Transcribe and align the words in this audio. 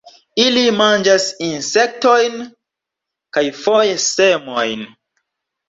Ili 0.43 0.61
manĝas 0.77 1.27
insektojn 1.49 2.41
kaj 3.39 3.47
foje 3.61 3.95
semojn. 4.09 4.85